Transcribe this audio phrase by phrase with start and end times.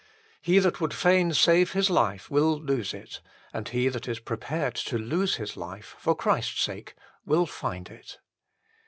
[0.41, 3.21] He that would fain save his life will lose it;
[3.53, 7.87] and he that is prepared to lose his life for Christ s sake will find
[7.87, 8.17] it.